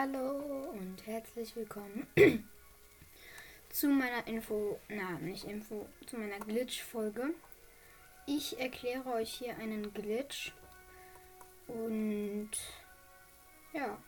[0.00, 2.06] Hallo und herzlich willkommen
[3.68, 7.34] zu meiner Info, na nicht Info, zu meiner Glitch-Folge.
[8.24, 10.52] Ich erkläre euch hier einen Glitch
[11.66, 12.50] und
[13.72, 13.98] ja,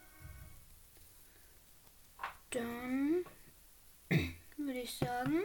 [2.51, 3.25] dann
[4.59, 5.43] würde ich sagen,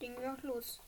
[0.00, 0.80] legen wir auch los.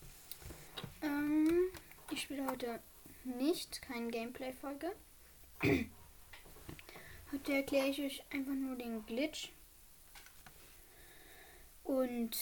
[1.01, 1.71] Ähm,
[2.11, 2.81] ich spiele heute
[3.23, 4.91] nicht, keine Gameplay-Folge.
[7.43, 9.51] Heute erkläre ich euch einfach nur den Glitch.
[11.83, 12.39] Und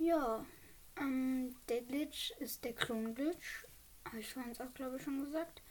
[0.00, 0.44] ja,
[0.98, 3.66] ähm, der Glitch ist der Klon-Glitch.
[4.04, 5.62] Habe ich vorhin auch, glaube ich, schon gesagt.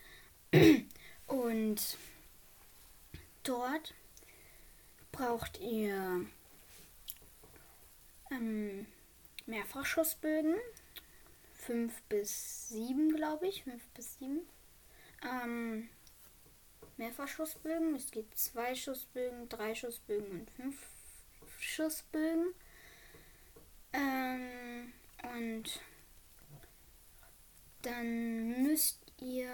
[1.27, 1.97] Und
[3.43, 3.93] dort
[5.11, 6.25] braucht ihr
[8.31, 8.85] ähm,
[9.47, 10.55] Mehrfachschussbögen.
[11.55, 13.65] Fünf bis sieben, glaube ich.
[13.65, 14.39] Fünf bis sieben.
[15.29, 15.89] Ähm,
[17.01, 17.95] Mehrfachschussbögen.
[17.95, 20.77] Es gibt zwei Schussbögen, drei Schussbögen und fünf
[21.59, 22.53] Schussbögen.
[23.91, 24.93] Ähm,
[25.35, 25.81] und
[27.81, 29.49] dann müsst ihr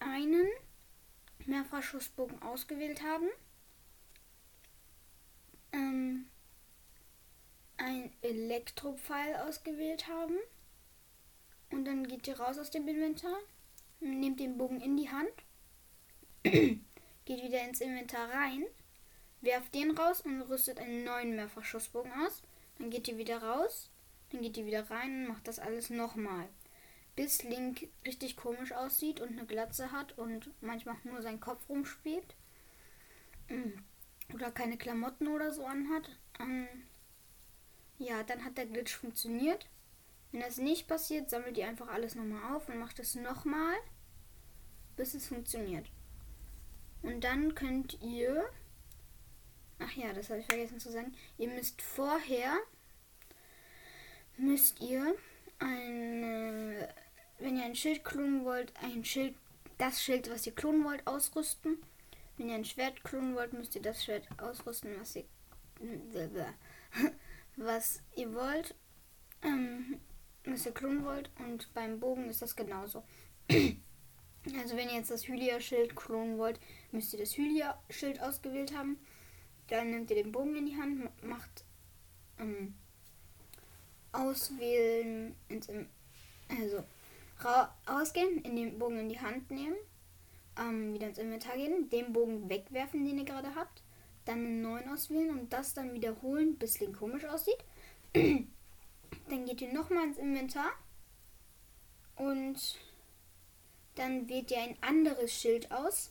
[0.00, 0.46] einen
[1.46, 3.30] Mehrfachschussbogen ausgewählt haben.
[5.72, 6.26] Ähm,
[7.78, 10.36] ein Elektropfeil ausgewählt haben.
[11.70, 13.38] Und dann geht ihr raus aus dem Inventar,
[14.00, 15.32] nehmt den Bogen in die Hand
[16.42, 16.80] Geht
[17.26, 18.64] wieder ins Inventar rein,
[19.42, 22.42] werft den raus und rüstet einen neuen Mehrfachschussbogen aus.
[22.78, 23.90] Dann geht ihr wieder raus,
[24.30, 26.48] dann geht ihr wieder rein und macht das alles nochmal.
[27.14, 32.34] Bis Link richtig komisch aussieht und eine Glatze hat und manchmal nur sein Kopf rumspielt.
[34.32, 36.08] Oder keine Klamotten oder so anhat.
[36.38, 36.68] Ähm,
[37.98, 39.68] ja, dann hat der Glitch funktioniert.
[40.30, 43.74] Wenn das nicht passiert, sammelt ihr einfach alles nochmal auf und macht es nochmal,
[44.96, 45.90] bis es funktioniert.
[47.02, 48.44] Und dann könnt ihr.
[49.78, 51.14] Ach ja, das habe ich vergessen zu sagen.
[51.38, 52.58] Ihr müsst vorher.
[54.36, 55.14] Müsst ihr
[55.58, 56.86] ein.
[57.38, 59.34] Wenn ihr ein Schild klonen wollt, ein Schild.
[59.78, 61.78] Das Schild, was ihr klonen wollt, ausrüsten.
[62.36, 65.24] Wenn ihr ein Schwert klonen wollt, müsst ihr das Schwert ausrüsten, was ihr.
[67.56, 68.74] was ihr wollt.
[69.40, 70.00] Ähm,
[70.44, 71.30] was ihr klonen wollt.
[71.38, 73.04] Und beim Bogen ist das genauso.
[74.58, 76.58] Also wenn ihr jetzt das Hylia-Schild klonen wollt,
[76.92, 78.98] müsst ihr das Hylia-Schild ausgewählt haben.
[79.68, 81.64] Dann nehmt ihr den Bogen in die Hand, macht
[82.38, 82.74] ähm,
[84.12, 85.68] auswählen, ins,
[86.48, 86.84] also
[87.88, 89.76] rausgehen, in den Bogen in die Hand nehmen,
[90.58, 93.82] ähm, wieder ins Inventar gehen, den Bogen wegwerfen, den ihr gerade habt,
[94.24, 97.64] dann einen neuen auswählen und das dann wiederholen, bis Link komisch aussieht.
[98.14, 100.72] dann geht ihr nochmal ins Inventar
[102.16, 102.78] und
[104.00, 106.10] dann wählt ihr ein anderes Schild aus.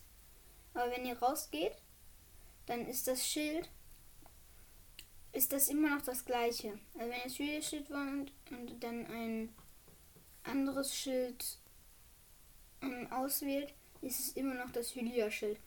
[0.75, 1.75] Aber wenn ihr rausgeht,
[2.67, 3.67] dann ist das Schild,
[5.31, 6.79] ist das immer noch das gleiche.
[6.93, 9.55] Also wenn ihr das Hylia-Schild wollt und dann ein
[10.43, 11.57] anderes Schild
[12.83, 15.57] ähm, auswählt, ist es immer noch das Hylia-Schild.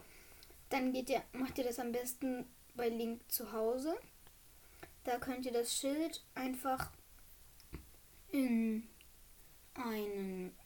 [0.68, 2.46] Dann geht ihr, macht ihr das am besten
[2.76, 3.96] bei Link zu Hause.
[5.02, 6.92] Da könnt ihr das Schild einfach
[8.30, 8.88] in
[9.74, 10.56] einen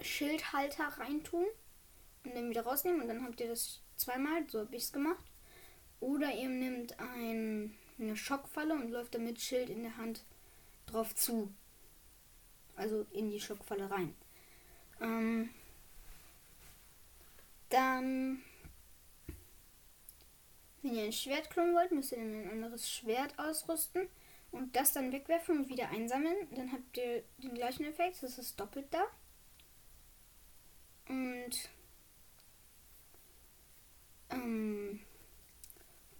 [0.00, 1.46] Schildhalter reintun
[2.24, 5.24] und dann wieder rausnehmen und dann habt ihr das zweimal, so habe ich es gemacht.
[6.00, 10.24] Oder ihr nehmt ein, eine Schockfalle und läuft damit Schild in der Hand
[10.86, 11.52] drauf zu.
[12.76, 14.14] Also in die Schockfalle rein.
[15.00, 15.50] Ähm,
[17.68, 18.42] dann,
[20.82, 24.08] wenn ihr ein Schwert klonen wollt, müsst ihr dann ein anderes Schwert ausrüsten
[24.50, 26.48] und das dann wegwerfen und wieder einsammeln.
[26.52, 29.04] Dann habt ihr den gleichen Effekt, das ist doppelt da.
[31.08, 31.70] Und
[34.30, 35.00] ähm,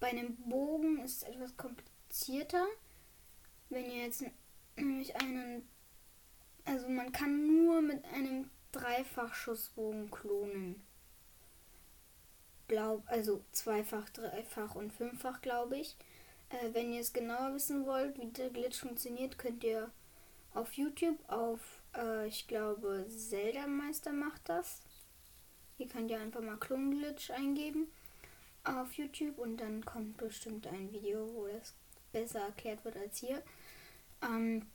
[0.00, 2.66] bei einem Bogen ist es etwas komplizierter.
[3.68, 4.24] Wenn ihr jetzt
[4.76, 5.68] nämlich einen,
[6.64, 10.82] also man kann nur mit einem Dreifachschussbogen klonen.
[12.68, 15.96] Glaub, also zweifach, dreifach und fünffach, glaube ich.
[16.50, 19.90] Äh, wenn ihr es genauer wissen wollt, wie der Glitch funktioniert, könnt ihr
[20.54, 21.60] auf YouTube auf
[21.96, 24.82] äh, ich glaube, Zelda Meister macht das.
[25.76, 27.88] Hier könnt ihr einfach mal Klonglitch eingeben
[28.64, 31.74] auf YouTube und dann kommt bestimmt ein Video, wo das
[32.12, 33.42] besser erklärt wird als hier.
[34.22, 34.66] Ähm,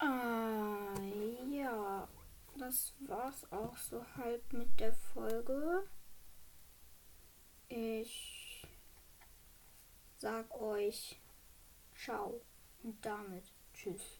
[0.00, 2.08] äh, ja,
[2.56, 5.88] das war's auch so halb mit der Folge.
[7.68, 8.66] Ich
[10.18, 11.20] sag euch
[11.94, 12.40] ciao
[12.82, 13.44] und damit
[13.74, 14.18] tschüss.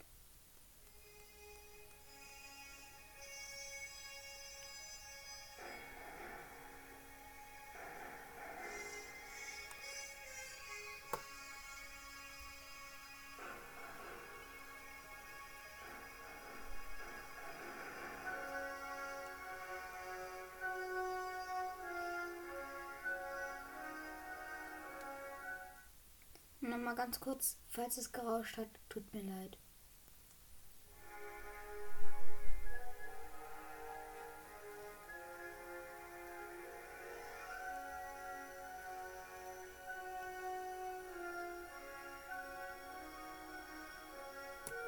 [26.79, 29.59] Nochmal ganz kurz, falls es gerauscht hat, tut mir leid.